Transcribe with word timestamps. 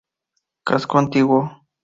Casco 0.67 0.95
antiguo. 0.97 1.39